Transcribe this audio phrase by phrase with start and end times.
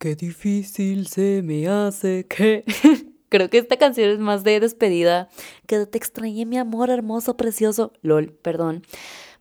[0.00, 2.64] Qué difícil se me hace que...
[3.28, 5.28] Creo que esta canción es más de despedida.
[5.66, 7.92] Que te extrañé, mi amor hermoso, precioso.
[8.00, 8.82] Lol, perdón.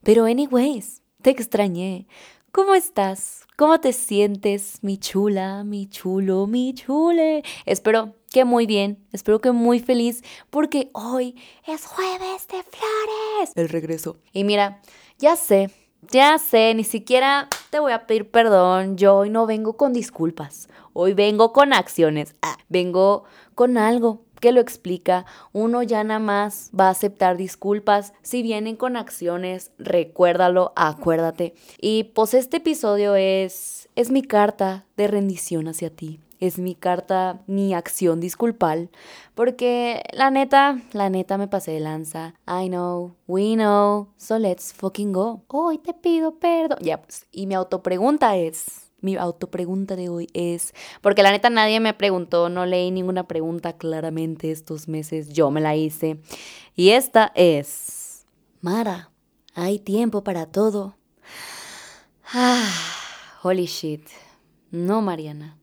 [0.03, 2.07] Pero anyways, te extrañé.
[2.51, 3.47] ¿Cómo estás?
[3.55, 7.41] ¿Cómo te sientes, mi chula, mi chulo, mi chule?
[7.65, 11.35] Espero que muy bien, espero que muy feliz, porque hoy
[11.65, 13.53] es jueves de flores.
[13.55, 14.17] El regreso.
[14.33, 14.81] Y mira,
[15.19, 15.71] ya sé,
[16.01, 18.97] ya sé, ni siquiera te voy a pedir perdón.
[18.97, 20.67] Yo hoy no vengo con disculpas.
[20.93, 22.35] Hoy vengo con acciones.
[22.41, 25.25] Ah, vengo con algo que lo explica.
[25.51, 28.13] Uno ya nada más va a aceptar disculpas.
[28.21, 31.53] Si vienen con acciones, recuérdalo, acuérdate.
[31.79, 37.41] Y pues este episodio es, es mi carta de rendición hacia ti es mi carta,
[37.47, 38.89] mi acción disculpal,
[39.35, 42.33] porque la neta, la neta me pasé de lanza.
[42.47, 45.43] I know, we know, so let's fucking go.
[45.47, 46.79] Hoy te pido perdón.
[46.81, 51.79] Ya, pues, y mi autopregunta es, mi autopregunta de hoy es, porque la neta nadie
[51.79, 56.21] me preguntó, no leí ninguna pregunta claramente estos meses, yo me la hice.
[56.75, 58.25] Y esta es,
[58.61, 59.11] Mara,
[59.55, 60.95] hay tiempo para todo.
[62.31, 62.71] Ah,
[63.41, 64.03] holy shit.
[64.69, 65.58] No, Mariana.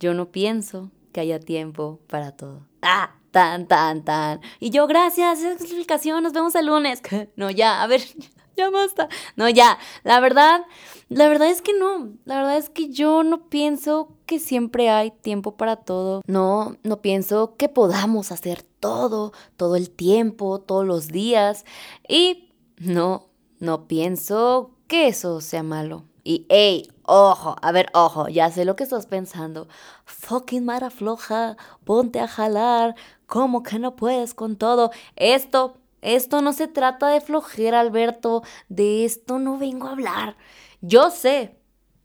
[0.00, 2.66] Yo no pienso que haya tiempo para todo.
[2.80, 4.40] Ah, tan, tan, tan.
[4.58, 7.02] Y yo, gracias, esa explicación, nos vemos el lunes.
[7.36, 8.00] No, ya, a ver,
[8.56, 9.10] ya basta.
[9.36, 10.62] No, ya, la verdad,
[11.10, 12.14] la verdad es que no.
[12.24, 16.22] La verdad es que yo no pienso que siempre hay tiempo para todo.
[16.26, 21.66] No, no pienso que podamos hacer todo, todo el tiempo, todos los días.
[22.08, 26.04] Y no, no pienso que eso sea malo.
[26.30, 29.66] Y, hey, ojo, a ver, ojo, ya sé lo que estás pensando.
[30.04, 32.94] Fucking mara floja, ponte a jalar.
[33.26, 34.92] ¿Cómo que no puedes con todo?
[35.16, 38.44] Esto, esto no se trata de flojera, Alberto.
[38.68, 40.36] De esto no vengo a hablar.
[40.82, 41.56] Yo sé,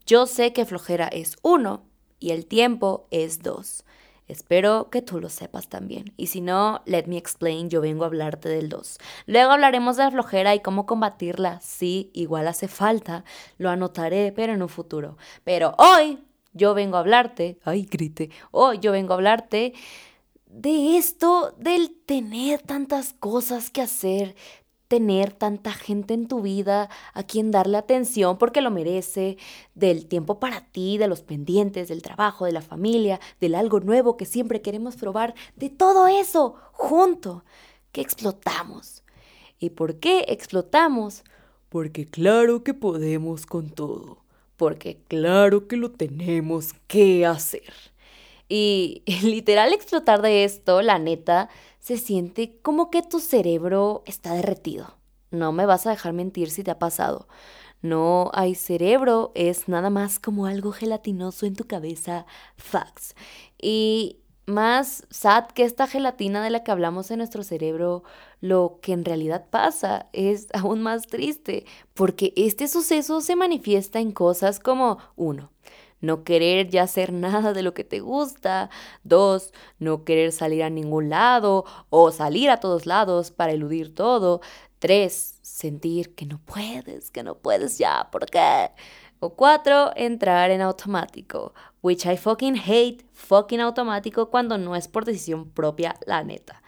[0.08, 1.84] yo sé que flojera es uno
[2.20, 3.84] y el tiempo es dos.
[4.28, 6.14] Espero que tú lo sepas también.
[6.18, 8.98] Y si no, let me explain, yo vengo a hablarte del 2.
[9.28, 11.60] Luego hablaremos de la flojera y cómo combatirla.
[11.62, 13.24] Sí, igual hace falta.
[13.58, 15.18] Lo anotaré, pero en un futuro.
[15.44, 16.20] Pero hoy
[16.54, 19.74] yo vengo a hablarte, ay, grite, hoy yo vengo a hablarte
[20.48, 24.36] de esto, del tener tantas cosas que hacer,
[24.88, 29.38] tener tanta gente en tu vida a quien darle atención porque lo merece,
[29.74, 34.18] del tiempo para ti, de los pendientes, del trabajo, de la familia, del algo nuevo
[34.18, 37.44] que siempre queremos probar, de todo eso junto
[37.92, 39.04] que explotamos.
[39.60, 41.24] ¿Y por qué explotamos?
[41.70, 44.18] Porque claro que podemos con todo,
[44.58, 47.74] porque claro que lo tenemos que hacer.
[48.48, 51.50] Y literal explotar de esto, la neta,
[51.86, 54.96] se siente como que tu cerebro está derretido.
[55.30, 57.28] No me vas a dejar mentir si te ha pasado.
[57.84, 62.26] No hay cerebro, es nada más como algo gelatinoso en tu cabeza.
[62.58, 63.14] Facts.
[63.62, 68.02] Y más sad que esta gelatina de la que hablamos en nuestro cerebro,
[68.42, 74.12] lo que en realidad pasa es aún más triste, porque este suceso se manifiesta en
[74.12, 75.52] cosas como, uno,
[76.06, 78.70] no querer ya hacer nada de lo que te gusta.
[79.04, 84.42] Dos, no querer salir a ningún lado o salir a todos lados para eludir todo.
[84.80, 88.72] Tres, sentir que no puedes, que no puedes ya, ¿por qué?
[89.20, 95.06] O cuatro, entrar en automático, which I fucking hate fucking automático cuando no es por
[95.06, 96.62] decisión propia, la neta.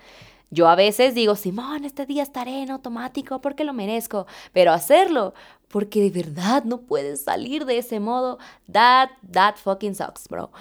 [0.49, 5.33] Yo a veces digo, Simón, este día estaré en automático porque lo merezco, pero hacerlo
[5.67, 8.37] porque de verdad no puedes salir de ese modo,
[8.71, 10.51] that, that fucking sucks, bro.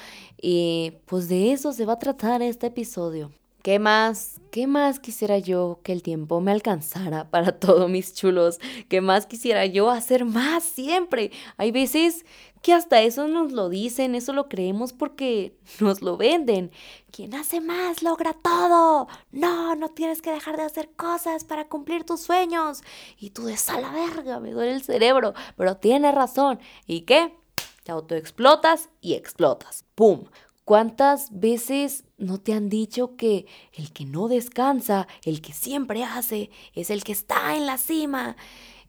[0.41, 3.31] Y pues de eso se va a tratar este episodio.
[3.67, 4.41] ¿Qué más?
[4.53, 8.61] ¿Qué más quisiera yo que el tiempo me alcanzara para todos mis chulos?
[8.89, 11.33] ¿Qué más quisiera yo hacer más siempre?
[11.57, 12.25] Hay veces
[12.63, 16.71] que hasta eso nos lo dicen, eso lo creemos porque nos lo venden.
[17.11, 19.09] Quien hace más logra todo.
[19.33, 22.85] No, no tienes que dejar de hacer cosas para cumplir tus sueños.
[23.19, 25.35] Y tú de a la verga, me duele el cerebro.
[25.57, 26.61] Pero tienes razón.
[26.87, 27.37] ¿Y qué?
[27.83, 29.85] Te autoexplotas y explotas.
[29.97, 30.27] ¡Pum!
[30.67, 36.51] ¿Cuántas veces no te han dicho que el que no descansa, el que siempre hace,
[36.75, 38.37] es el que está en la cima?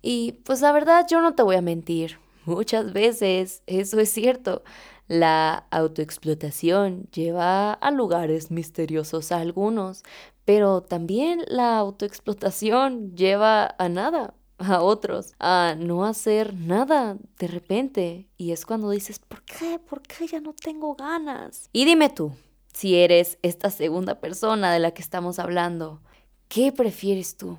[0.02, 2.18] Y pues la verdad yo no te voy a mentir.
[2.46, 4.64] Muchas veces eso es cierto.
[5.08, 10.02] La autoexplotación lleva a lugares misteriosos a algunos,
[10.46, 18.28] pero también la autoexplotación lleva a nada, a otros a no hacer nada de repente.
[18.38, 19.80] Y es cuando dices, ¿por qué?
[19.80, 21.70] ¿Por qué ya no tengo ganas?
[21.74, 22.32] Y dime tú,
[22.74, 26.02] si eres esta segunda persona de la que estamos hablando,
[26.48, 27.58] ¿qué prefieres tú?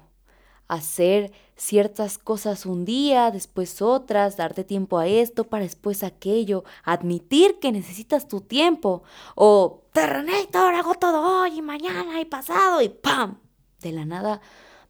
[0.69, 7.59] hacer ciertas cosas un día, después otras, darte tiempo a esto, para después aquello, admitir
[7.59, 9.03] que necesitas tu tiempo,
[9.35, 13.39] o Terrenator, hago todo hoy y mañana y pasado y ¡pam!
[13.81, 14.41] De la nada,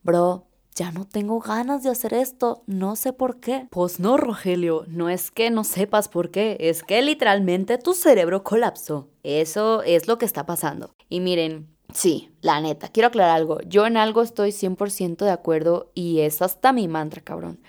[0.03, 0.48] bro,
[0.79, 3.67] ya no tengo ganas de hacer esto, no sé por qué.
[3.71, 8.45] Pues no, Rogelio, no es que no sepas por qué, es que literalmente tu cerebro
[8.45, 9.09] colapsó.
[9.25, 10.95] Eso es lo que está pasando.
[11.09, 13.61] Y miren, Sí, la neta, quiero aclarar algo.
[13.63, 17.61] Yo en algo estoy 100% de acuerdo y es hasta mi mantra, cabrón.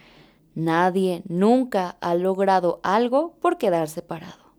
[0.56, 4.54] Nadie nunca ha logrado algo por quedar separado.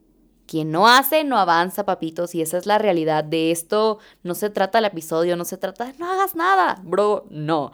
[0.46, 3.22] Quien no hace, no avanza, papitos, y esa es la realidad.
[3.22, 7.26] De esto no se trata el episodio, no se trata de no hagas nada, bro,
[7.28, 7.70] no.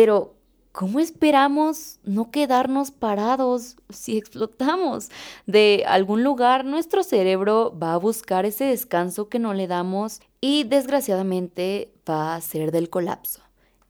[0.00, 0.36] Pero,
[0.70, 5.08] ¿cómo esperamos no quedarnos parados si explotamos?
[5.46, 10.62] De algún lugar nuestro cerebro va a buscar ese descanso que no le damos y
[10.62, 13.42] desgraciadamente va a ser del colapso.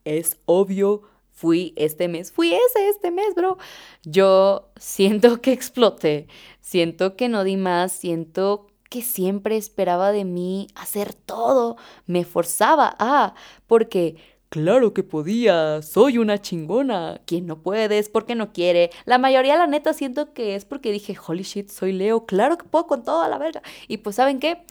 [0.03, 3.59] Es obvio, fui este mes, fui ese este mes, bro.
[4.01, 6.27] Yo siento que exploté,
[6.59, 11.77] siento que no di más, siento que siempre esperaba de mí hacer todo,
[12.07, 13.35] me forzaba a,
[13.67, 17.21] porque Claro que podía, soy una chingona.
[17.25, 18.89] Quien no puede es porque no quiere.
[19.05, 22.65] La mayoría, la neta, siento que es porque dije, holy shit, soy Leo, claro que
[22.65, 23.61] puedo con toda la verga.
[23.87, 24.63] Y pues, ¿saben qué?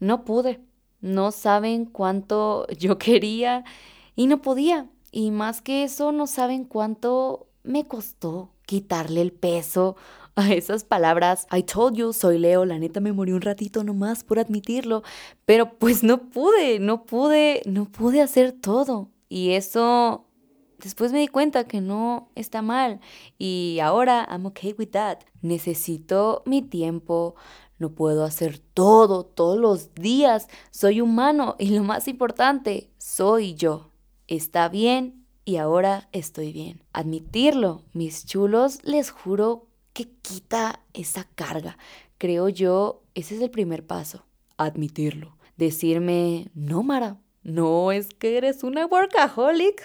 [0.00, 0.60] No pude.
[1.02, 3.64] No saben cuánto yo quería
[4.14, 4.88] y no podía.
[5.12, 9.96] Y más que eso, no saben cuánto me costó quitarle el peso
[10.34, 11.46] a esas palabras.
[11.52, 15.02] I told you, soy Leo, la neta me morí un ratito nomás por admitirlo,
[15.44, 19.10] pero pues no pude, no pude, no pude hacer todo.
[19.28, 20.26] Y eso
[20.78, 23.00] después me di cuenta que no está mal
[23.38, 25.18] y ahora I'm okay with that.
[25.42, 27.34] Necesito mi tiempo,
[27.78, 30.48] no puedo hacer todo todos los días.
[30.70, 33.92] Soy humano y lo más importante, soy yo.
[34.28, 36.82] Está bien y ahora estoy bien.
[36.92, 41.78] Admitirlo, mis chulos, les juro que quita esa carga.
[42.18, 44.26] Creo yo, ese es el primer paso,
[44.56, 45.36] admitirlo.
[45.56, 49.80] Decirme, no, Mara, no es que eres una workaholic,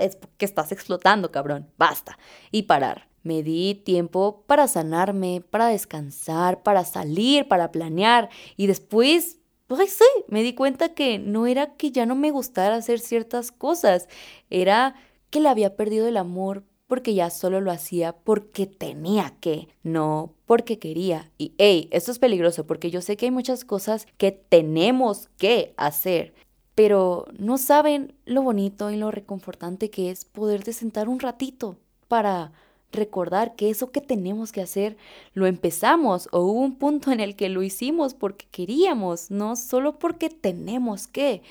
[0.00, 1.66] es que estás explotando, cabrón.
[1.78, 2.18] Basta.
[2.50, 3.08] Y parar.
[3.22, 8.28] Me di tiempo para sanarme, para descansar, para salir, para planear.
[8.58, 12.76] Y después, pues sí, me di cuenta que no era que ya no me gustara
[12.76, 14.06] hacer ciertas cosas,
[14.50, 14.94] era
[15.30, 20.34] que le había perdido el amor porque ya solo lo hacía porque tenía que, no
[20.44, 21.30] porque quería.
[21.38, 25.72] Y hey, esto es peligroso porque yo sé que hay muchas cosas que tenemos que
[25.76, 26.34] hacer
[26.80, 31.76] pero no saben lo bonito y lo reconfortante que es poderte sentar un ratito
[32.08, 32.52] para
[32.90, 34.96] recordar que eso que tenemos que hacer
[35.34, 39.98] lo empezamos o hubo un punto en el que lo hicimos porque queríamos, no solo
[39.98, 41.42] porque tenemos que.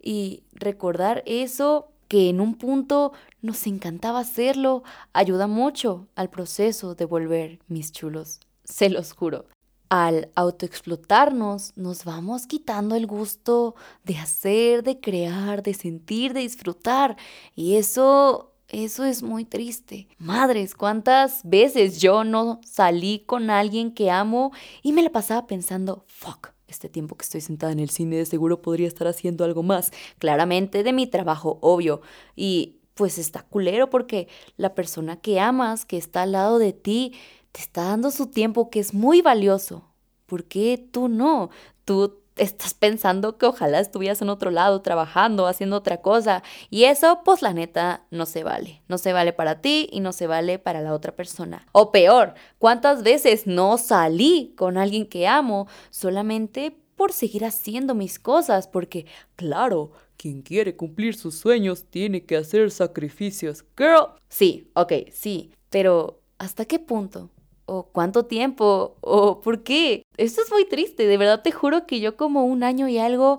[0.00, 3.12] Y recordar eso que en un punto
[3.42, 8.40] nos encantaba hacerlo ayuda mucho al proceso de volver mis chulos.
[8.64, 9.44] Se los juro
[9.90, 17.16] al autoexplotarnos, nos vamos quitando el gusto de hacer, de crear, de sentir, de disfrutar.
[17.56, 20.06] Y eso, eso es muy triste.
[20.16, 24.52] Madres, ¿cuántas veces yo no salí con alguien que amo
[24.82, 28.26] y me la pasaba pensando, fuck, este tiempo que estoy sentada en el cine de
[28.26, 29.90] seguro podría estar haciendo algo más.
[30.18, 32.00] Claramente de mi trabajo, obvio.
[32.36, 37.14] Y pues está culero porque la persona que amas, que está al lado de ti,
[37.52, 39.84] te está dando su tiempo que es muy valioso.
[40.26, 41.50] ¿Por qué tú no?
[41.84, 46.42] Tú estás pensando que ojalá estuvieras en otro lado trabajando, haciendo otra cosa.
[46.70, 48.82] Y eso, pues la neta, no se vale.
[48.88, 51.66] No se vale para ti y no se vale para la otra persona.
[51.72, 58.18] O peor, ¿cuántas veces no salí con alguien que amo solamente por seguir haciendo mis
[58.18, 58.66] cosas?
[58.66, 63.64] Porque, claro, quien quiere cumplir sus sueños tiene que hacer sacrificios.
[63.76, 64.14] Girl.
[64.28, 65.50] Sí, ok, sí.
[65.68, 67.30] Pero, ¿hasta qué punto?
[67.70, 70.02] O cuánto tiempo o por qué.
[70.16, 73.38] Esto es muy triste, de verdad te juro que yo como un año y algo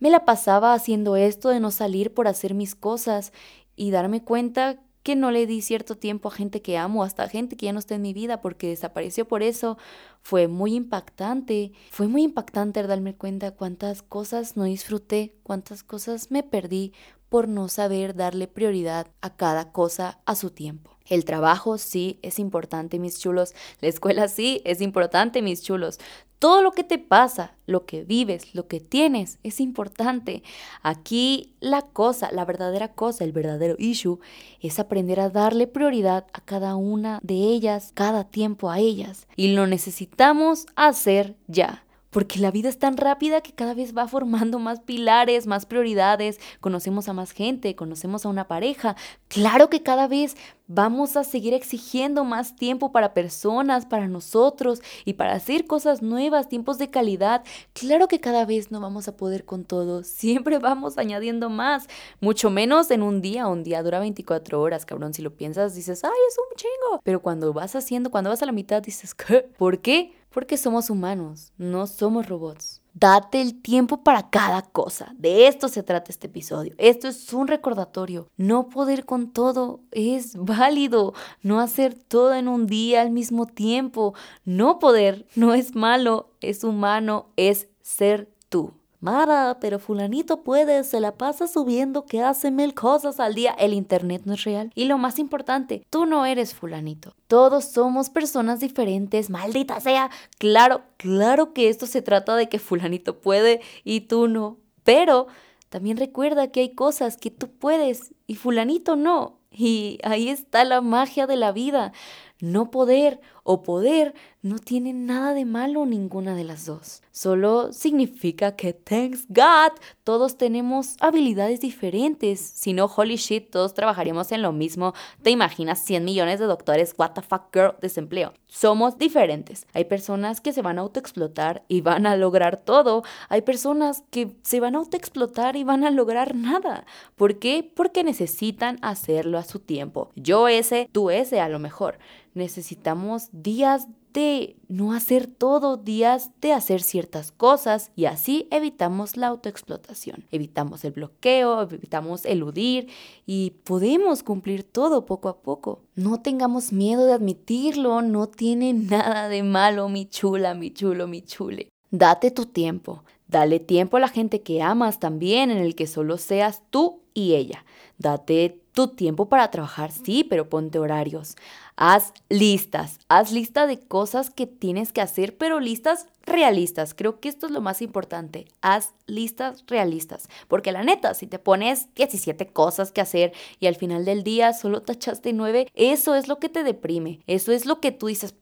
[0.00, 3.32] me la pasaba haciendo esto de no salir por hacer mis cosas
[3.76, 7.28] y darme cuenta que no le di cierto tiempo a gente que amo, hasta a
[7.28, 9.78] gente que ya no está en mi vida porque desapareció por eso,
[10.22, 11.72] fue muy impactante.
[11.90, 16.92] Fue muy impactante darme cuenta cuántas cosas no disfruté, cuántas cosas me perdí
[17.28, 20.98] por no saber darle prioridad a cada cosa a su tiempo.
[21.06, 23.54] El trabajo sí es importante, mis chulos.
[23.80, 25.98] La escuela sí es importante, mis chulos.
[26.38, 30.44] Todo lo que te pasa, lo que vives, lo que tienes, es importante.
[30.82, 34.20] Aquí la cosa, la verdadera cosa, el verdadero issue,
[34.60, 39.26] es aprender a darle prioridad a cada una de ellas, cada tiempo a ellas.
[39.34, 41.84] Y lo necesitamos hacer ya.
[42.10, 46.38] Porque la vida es tan rápida que cada vez va formando más pilares, más prioridades,
[46.60, 48.96] conocemos a más gente, conocemos a una pareja.
[49.28, 50.36] Claro que cada vez
[50.68, 56.48] vamos a seguir exigiendo más tiempo para personas, para nosotros y para hacer cosas nuevas,
[56.48, 57.42] tiempos de calidad.
[57.72, 61.86] Claro que cada vez no vamos a poder con todo, siempre vamos añadiendo más,
[62.20, 66.04] mucho menos en un día, un día dura 24 horas, cabrón, si lo piensas dices,
[66.04, 69.48] ay, es un chingo, pero cuando vas haciendo, cuando vas a la mitad dices, ¿qué?
[69.56, 70.12] ¿Por qué?
[70.38, 72.80] Porque somos humanos, no somos robots.
[72.94, 75.12] Date el tiempo para cada cosa.
[75.18, 76.76] De esto se trata este episodio.
[76.78, 78.28] Esto es un recordatorio.
[78.36, 81.12] No poder con todo es válido.
[81.42, 84.14] No hacer todo en un día al mismo tiempo.
[84.44, 88.77] No poder no es malo, es humano, es ser tú.
[89.00, 93.52] Mara, pero fulanito puede, se la pasa subiendo que hace mil cosas al día.
[93.52, 94.72] El internet no es real.
[94.74, 97.14] Y lo más importante, tú no eres fulanito.
[97.28, 100.10] Todos somos personas diferentes, maldita sea.
[100.38, 104.58] Claro, claro que esto se trata de que fulanito puede y tú no.
[104.82, 105.28] Pero
[105.68, 109.38] también recuerda que hay cosas que tú puedes y fulanito no.
[109.50, 111.92] Y ahí está la magia de la vida.
[112.40, 117.02] No poder o poder no tiene nada de malo ninguna de las dos.
[117.10, 119.72] Solo significa que, thanks God,
[120.04, 122.40] todos tenemos habilidades diferentes.
[122.40, 124.92] Si no, holy shit, todos trabajaríamos en lo mismo.
[125.22, 126.94] ¿Te imaginas 100 millones de doctores?
[126.98, 128.34] What the fuck, girl, desempleo.
[128.46, 129.66] Somos diferentes.
[129.72, 133.02] Hay personas que se van a autoexplotar y van a lograr todo.
[133.30, 136.84] Hay personas que se van a autoexplotar y van a lograr nada.
[137.16, 137.68] ¿Por qué?
[137.74, 140.10] Porque necesitan hacerlo a su tiempo.
[140.16, 141.98] Yo ese, tú ese a lo mejor
[142.38, 149.28] necesitamos días de no hacer todo, días de hacer ciertas cosas y así evitamos la
[149.28, 152.88] autoexplotación, evitamos el bloqueo, evitamos eludir
[153.26, 155.82] y podemos cumplir todo poco a poco.
[155.94, 161.22] No tengamos miedo de admitirlo, no tiene nada de malo, mi chula, mi chulo, mi
[161.22, 161.68] chule.
[161.90, 166.18] Date tu tiempo, dale tiempo a la gente que amas también en el que solo
[166.18, 167.64] seas tú y ella.
[167.98, 171.36] Date tu tiempo para trabajar, sí, pero ponte horarios.
[171.74, 176.94] Haz listas, haz lista de cosas que tienes que hacer, pero listas realistas.
[176.94, 178.46] Creo que esto es lo más importante.
[178.62, 180.28] Haz listas realistas.
[180.46, 184.52] Porque la neta, si te pones 17 cosas que hacer y al final del día
[184.52, 187.20] solo tachaste 9, eso es lo que te deprime.
[187.26, 188.34] Eso es lo que tú dices,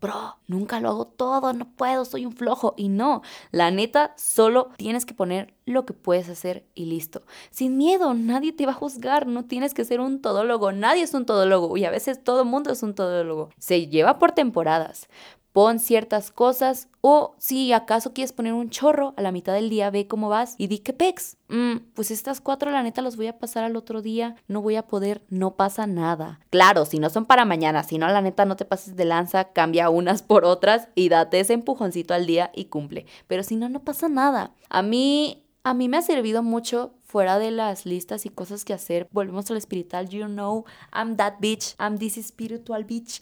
[0.00, 2.74] bro, nunca lo hago todo, no puedo, soy un flojo.
[2.76, 7.22] Y no, la neta, solo tienes que poner lo que puedes hacer y listo.
[7.50, 11.14] Sin miedo, nadie te va a juzgar, no tienes que ser un todólogo, nadie es
[11.14, 13.50] un todólogo y a veces todo mundo es un todólogo.
[13.58, 15.08] Se lleva por temporadas,
[15.56, 19.88] pon ciertas cosas o si acaso quieres poner un chorro a la mitad del día,
[19.88, 21.38] ve cómo vas y di que pex.
[21.48, 24.76] Mm, pues estas cuatro la neta los voy a pasar al otro día, no voy
[24.76, 26.40] a poder, no pasa nada.
[26.50, 29.44] Claro, si no son para mañana, si no la neta no te pases de lanza,
[29.54, 33.06] cambia unas por otras y date ese empujoncito al día y cumple.
[33.26, 34.52] Pero si no, no pasa nada.
[34.68, 38.72] A mí a mí me ha servido mucho fuera de las listas y cosas que
[38.72, 39.08] hacer.
[39.10, 40.08] Volvemos al espiritual.
[40.08, 41.74] You know, I'm that bitch.
[41.80, 43.20] I'm this spiritual bitch.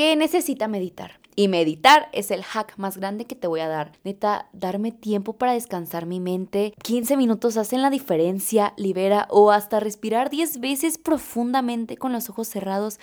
[0.00, 1.20] Que necesita meditar.
[1.36, 3.92] Y meditar es el hack más grande que te voy a dar.
[4.02, 6.72] Neta, darme tiempo para descansar mi mente.
[6.82, 12.48] 15 minutos hacen la diferencia, libera o hasta respirar 10 veces profundamente con los ojos
[12.48, 12.98] cerrados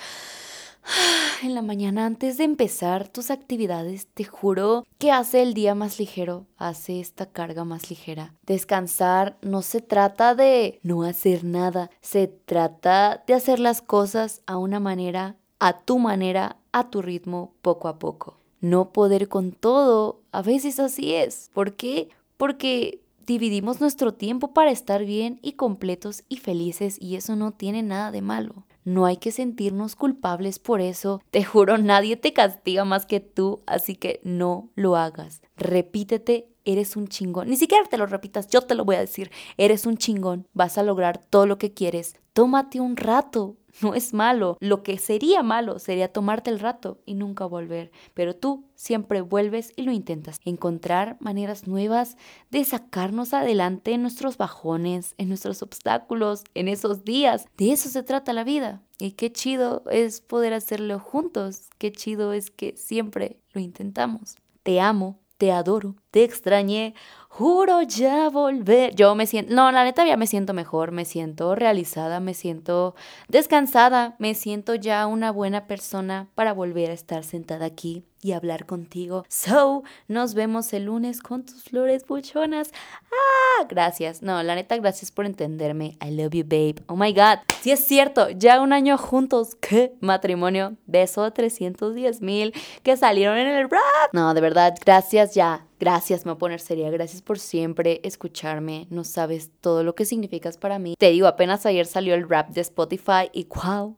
[1.43, 5.99] en la mañana antes de empezar tus actividades, te juro que hace el día más
[5.99, 8.33] ligero, hace esta carga más ligera.
[8.47, 14.57] Descansar no se trata de no hacer nada, se trata de hacer las cosas a
[14.57, 18.37] una manera, a tu manera, a tu ritmo, poco a poco.
[18.59, 21.49] No poder con todo, a veces así es.
[21.53, 22.09] ¿Por qué?
[22.37, 27.83] Porque dividimos nuestro tiempo para estar bien y completos y felices y eso no tiene
[27.83, 28.65] nada de malo.
[28.83, 31.21] No hay que sentirnos culpables por eso.
[31.29, 35.41] Te juro, nadie te castiga más que tú, así que no lo hagas.
[35.57, 37.49] Repítete, eres un chingón.
[37.49, 39.29] Ni siquiera te lo repitas, yo te lo voy a decir.
[39.57, 42.15] Eres un chingón, vas a lograr todo lo que quieres.
[42.37, 44.57] Tómate un rato, no es malo.
[44.59, 47.89] Lo que sería malo sería tomarte el rato y nunca volver.
[48.13, 50.39] Pero tú siempre vuelves y lo intentas.
[50.45, 52.15] Encontrar maneras nuevas
[52.51, 57.47] de sacarnos adelante en nuestros bajones, en nuestros obstáculos, en esos días.
[57.57, 58.83] De eso se trata la vida.
[58.99, 61.69] Y qué chido es poder hacerlo juntos.
[61.79, 64.35] Qué chido es que siempre lo intentamos.
[64.61, 66.93] Te amo, te adoro, extrañé
[67.37, 68.95] juro ya volver.
[68.95, 72.95] Yo me siento, no, la neta ya me siento mejor, me siento realizada, me siento
[73.27, 78.65] descansada, me siento ya una buena persona para volver a estar sentada aquí y hablar
[78.65, 79.23] contigo.
[79.29, 82.71] So, nos vemos el lunes con tus flores buchonas.
[83.11, 84.23] Ah, gracias.
[84.23, 85.95] No, la neta, gracias por entenderme.
[86.03, 86.83] I love you, babe.
[86.87, 87.39] Oh my God.
[87.61, 89.55] Sí es cierto, ya un año juntos.
[89.61, 89.93] ¿Qué?
[89.99, 90.75] Matrimonio.
[90.87, 93.81] Beso a 310 mil que salieron en el rap.
[94.11, 96.89] No, de verdad, gracias ya Gracias, me voy a poner seria.
[96.89, 98.87] Gracias por siempre escucharme.
[98.89, 100.95] No sabes todo lo que significas para mí.
[100.97, 103.95] Te digo, apenas ayer salió el rap de Spotify y wow,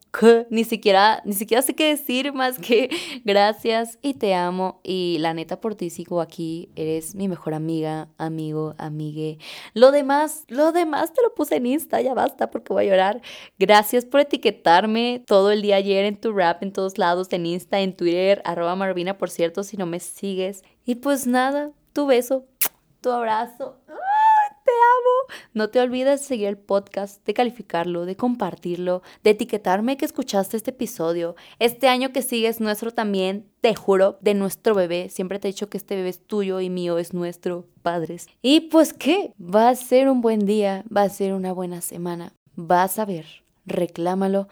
[0.50, 2.90] ni siquiera, ni siquiera sé qué decir más que
[3.24, 4.82] gracias y te amo.
[4.84, 6.70] Y la neta por ti sigo aquí.
[6.76, 9.38] Eres mi mejor amiga, amigo, amigue.
[9.74, 13.22] Lo demás, lo demás te lo puse en Insta, ya basta porque voy a llorar.
[13.58, 17.80] Gracias por etiquetarme todo el día ayer en tu rap, en todos lados, en Insta,
[17.80, 20.64] en Twitter, arroba Marvina, por cierto, si no me sigues.
[20.90, 22.48] Y pues nada, tu beso,
[23.00, 23.78] tu abrazo.
[23.86, 25.40] Te amo.
[25.54, 30.58] No te olvides de seguir el podcast, de calificarlo, de compartirlo, de etiquetarme que escuchaste
[30.58, 31.36] este episodio.
[31.60, 35.10] Este año que sigue es nuestro también, te juro, de nuestro bebé.
[35.10, 38.26] Siempre te he dicho que este bebé es tuyo y mío es nuestro, padres.
[38.42, 42.34] Y pues qué, va a ser un buen día, va a ser una buena semana.
[42.56, 43.28] Vas a ver,
[43.68, 44.48] reclámalo.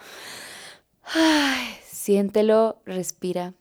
[1.02, 3.56] Ay, siéntelo, respira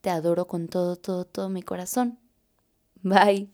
[0.00, 2.18] te adoro con todo, todo, todo mi corazón.
[3.02, 3.50] Bye.